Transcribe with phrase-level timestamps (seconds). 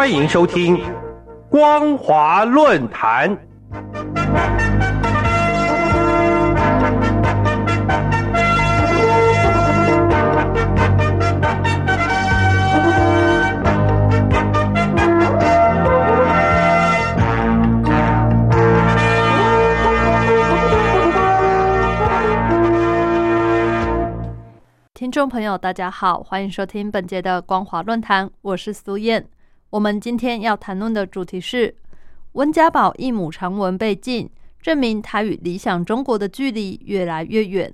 [0.00, 0.78] 欢迎收听
[1.50, 3.36] 《光华论坛》。
[24.94, 29.28] 听众朋友，大家好，欢迎收听本节的光华论坛，我是苏燕。
[29.70, 31.76] 我们今天要谈论的主题是
[32.32, 34.28] 温家宝一母长文被禁，
[34.60, 37.72] 证明他与理想中国的距离越来越远。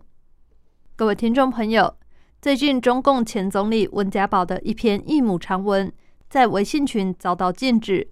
[0.94, 1.96] 各位听众朋友，
[2.42, 5.90] 最近中共前总理温家宝的一篇一母长文
[6.28, 8.06] 在微信群遭到禁止，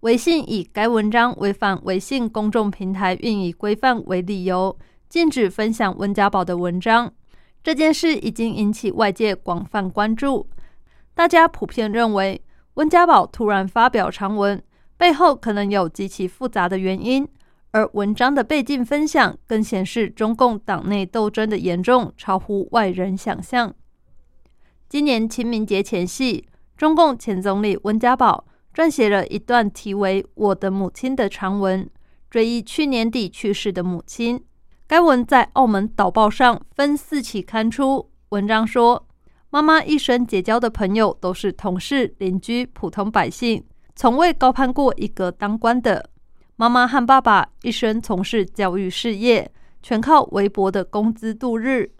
[0.00, 7.10] 微信以该文章违反微信公众平台运营规范为理由，禁止分享温家宝的文章。
[7.64, 10.46] 这件事已经引起外界广泛关注，
[11.14, 12.42] 大家普遍认为
[12.74, 14.62] 温家宝突然发表长文
[14.96, 17.26] 背后可能有极其复杂的原因，
[17.72, 23.74] 而文章的被禁分享更显示中共党内斗争的严重超乎外人想象。
[24.88, 31.88] 今年清明节前夕，中共前总理温家宝撰写了一段题为《我的母亲》的长文，
[32.30, 34.44] 追忆去年底去世的母亲。
[34.86, 38.10] 该文在澳门导报上分四期刊出。
[38.30, 39.06] 文章说，
[39.52, 43.64] 妈妈一生结交的朋友都是同事、邻居、普通百姓，
[43.96, 46.08] 从未高攀过一个当官的。
[46.54, 49.50] 妈妈和爸爸一生从事教育事业，
[49.82, 51.90] 全靠微薄的工资度日，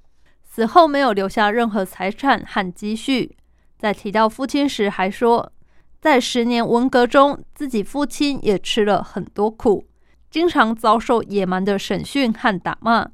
[0.45, 3.37] 死后没有留下任何财产和积蓄。
[3.77, 5.51] 在提到父亲时，还说，
[6.01, 9.85] 在十年文革中，自己父亲也吃了很多苦。
[10.31, 13.09] 经常遭受野蛮的审讯和打骂，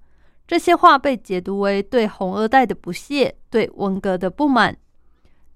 [0.46, 4.76] 这些话被解读为对红二代的不屑，对文革的不满。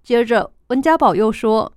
[0.02, 1.72] 接着，温家宝又说：“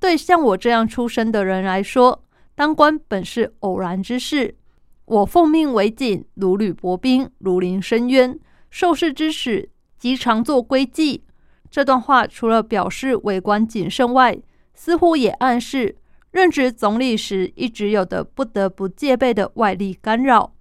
[0.00, 2.24] 对像我这样出身的人来说，
[2.54, 4.56] 当官本是偶然之事。
[5.04, 8.38] 我奉命为警，如履薄冰，如临深渊，
[8.70, 11.24] 受事之始，即常作归计。”
[11.70, 14.36] 这段话除了表示为官谨慎外，
[14.74, 15.96] 似乎也暗示。
[16.30, 20.52] 任职总理时一直有的不得不戒备的外力干扰。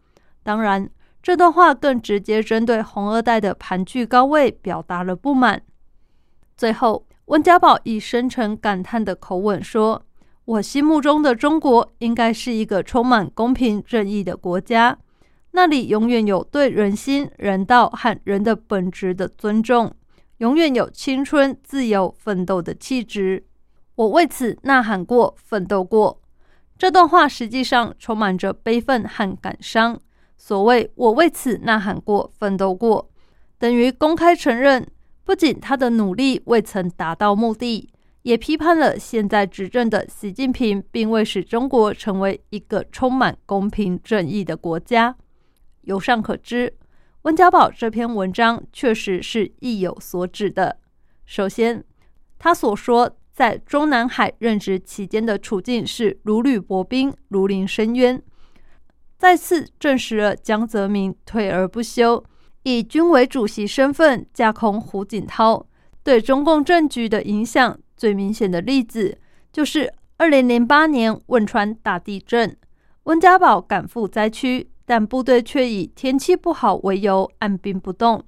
[0.44, 0.90] 当然，
[1.22, 5.62] 这段话更直接针对红二代的盘踞高位表达了不满。
[6.56, 10.02] 最后，温家宝以深沉感叹的口吻说
[10.46, 14.98] ：“我心目中的中国应该是一个充满公平正义的国家，
[15.52, 19.94] 那里永远有对人心、人道和人的本质的尊重，
[20.38, 23.46] 永远有青春、自由、奋斗的气质。”
[23.96, 26.22] 我为此呐喊过，奋斗过。
[26.78, 30.00] 这段话实际上充满着悲愤和感伤。
[30.38, 33.10] 所谓“我为此呐喊过，奋斗过”，
[33.60, 34.88] 等于公开承认，
[35.24, 37.90] 不仅他的努力未曾达到目的，
[38.22, 45.16] 也批判了现在执政的习近平，并未使中国成为一个充满公平正义的国家。
[45.82, 46.74] 由上可知，
[47.24, 50.78] 温家宝这篇文章确实是意有所指的。
[51.26, 51.84] 首先，
[52.40, 53.18] 他所说。
[53.38, 58.20] 在中南海任职期间的处境是如履薄冰、如临深渊，
[59.18, 62.24] 再次证实了江泽民退而不休，
[62.64, 65.66] 以军委主席身份架空胡锦涛
[66.04, 67.78] 对中共政局的影响。
[67.98, 69.18] 最明显的例子
[69.52, 72.56] 就是二零零八年汶川大地震，
[73.04, 78.24] 温家宝赶赴灾区，但部队却以天气不好为由按兵不动，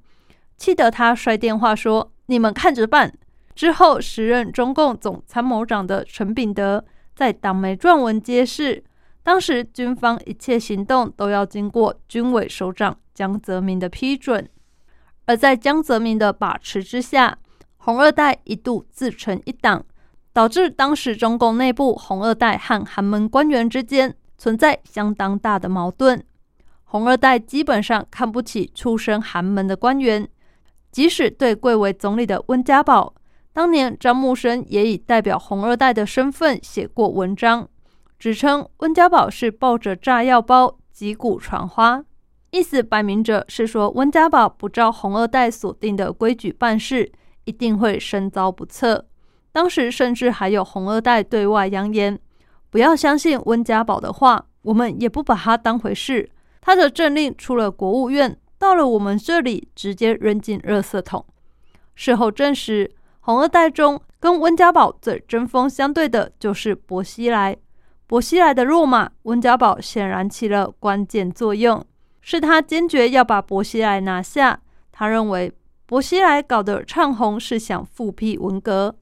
[0.57, 3.13] 气得他摔电话说：“你们看着办。”
[3.53, 6.83] 之后，时任中共总参谋长的陈炳德
[7.13, 8.83] 在党媒撰文揭示，
[9.29, 14.49] 当时军方一切行动都要经过军委首长江泽民的批准，
[15.27, 17.37] 而在江泽民的把持之下，
[17.77, 19.85] 红二代一度自成一党，
[20.33, 26.25] 导致当时中共内部红二代和寒门官员之间存在相当大的矛盾。
[26.85, 30.27] 红二代基本上看不起出身寒门的官员，
[30.91, 33.13] 即使对贵为总理的温家宝。
[33.53, 37.69] 当年张木生也以代表红二代的身份写过文章，
[38.19, 42.03] 指称温家宝是抱着炸药包击鼓传花，
[42.51, 47.09] 意思摆明着是说温家宝不照红二代所定的规矩办事，
[47.45, 49.07] 一定会身遭不测。
[49.53, 52.19] 当时甚至还有红二代对外扬言，
[52.69, 56.29] 不要相信温家宝的话，我们也不把他当回事。
[56.59, 61.25] 他的政令出了国务院，到了我们这里直接扔进垃圾桶。
[61.95, 62.91] 事后证实。
[63.21, 67.55] 红二代中，跟温家宝最针锋相对的就是薄熙来。
[68.09, 71.85] 薄熙来的落马，温家宝显然起了关键作用，
[72.21, 74.61] 是他坚决要把薄熙来拿下。
[74.91, 75.53] 他认为
[75.85, 78.95] 薄熙来搞的唱红是想复辟文革。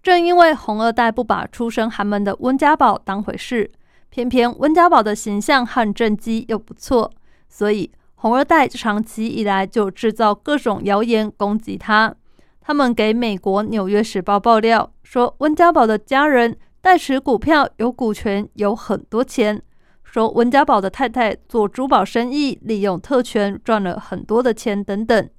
[0.00, 3.72] 正因为红二代不把出身寒门的温家宝当回事，
[4.08, 7.10] 偏偏温家宝的形象和政绩又不错，
[7.48, 12.14] 所以红二代长期以来就制造各种谣言攻击他。
[12.60, 19.62] 他们给美国《纽约时报》爆料说，温家宝的家人代持股票，有股权，有很多钱。
[20.02, 25.30] 说温家宝的太太做珠宝生意，利用特权赚了很多的钱等等。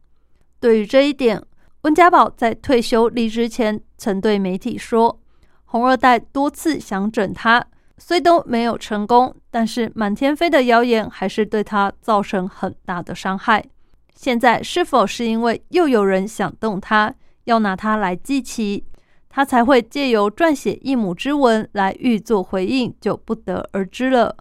[0.59, 1.39] 对于这一点，
[1.83, 5.19] 温家宝在退休离职前曾对媒体说
[5.65, 7.63] ：“红二代多次想整他，
[7.99, 13.63] 虽都没有成功，但是满天飞的谣言还是对他造成很大的伤害。
[14.15, 17.13] 现在是否是因为又有人想动他，
[17.43, 18.83] 要拿他来祭旗，
[19.35, 24.37] 他才会借由撰写一母之文来预作回应，就不得而知了。”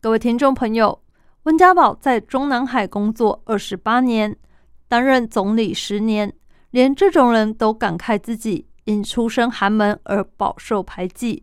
[0.00, 1.02] 各位听众朋友，
[1.42, 4.36] 温家宝在中南海工作二十八年。
[4.86, 6.32] 担任总理十年，
[6.70, 11.42] 连这种人都感慨自己因出身寒门而饱受排挤，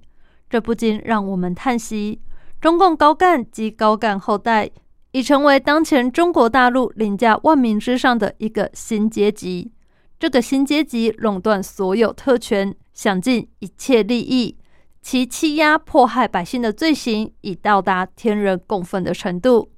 [0.49, 2.21] 这不禁让我们叹息：
[2.61, 4.69] 中共高干及高干后代
[5.11, 9.73] 已成为当前中国大陆凌驾万民之上的一个新阶级。
[10.19, 14.57] 这个新阶级垄断所有特权，享尽一切利益，
[15.01, 19.71] 其欺压迫害百姓的罪行已到达天人共愤的程度。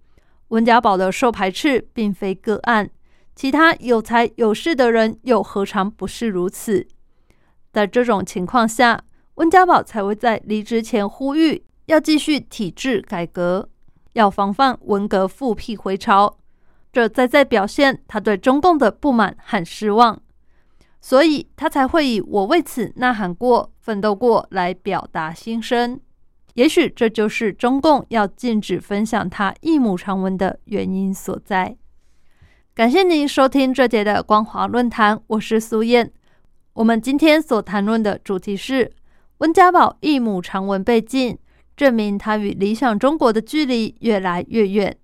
[0.49, 2.89] 温家宝的受排斥并非个案。
[3.35, 6.85] 其他有才有势的人又何尝不是如此？
[7.71, 9.01] 在这种情况下，
[9.35, 13.69] 温家宝才会在离职前呼吁要继续体制改革，
[14.13, 16.37] 要防范文革复辟回潮。
[16.91, 20.21] 这再再表现他对中共的不满和失望，
[21.01, 25.99] 所以他才会以“我为此呐喊过、奋斗过”来表达心声。
[26.55, 31.77] 也许这就是中共要禁止分享他一母长文的原因所在。
[32.75, 36.11] 感谢您收听这节的光华论坛，我是苏燕。
[36.73, 38.91] 我们今天所谈论的主题是
[39.39, 41.37] 温家宝一母长文被禁，
[41.77, 44.95] 证明他与理想中国的距离越来越远。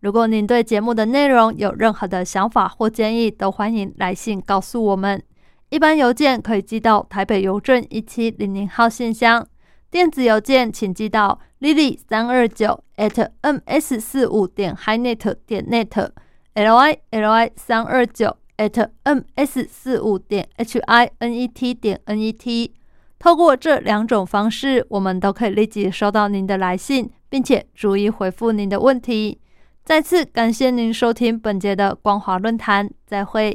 [0.00, 5.22] 如果您对节目的内容有任何的想法或建议，都欢迎来信告诉我们。
[5.68, 9.44] 一般邮件可以寄到台北邮政一七零零号信箱，
[9.90, 16.10] 电子邮件请寄到 lily 三二九 at ms 四五点 hinet 点 net。
[16.54, 22.18] l i l i 三二九 at m s 四五点 h i n e t 点 n
[22.18, 22.72] e t，
[23.18, 29.38] 透过这两种方式，我们都可以立即收到您的来信，并且逐一回复您的问题。
[29.84, 33.54] 再次感谢您收听本节的光华论坛，再会。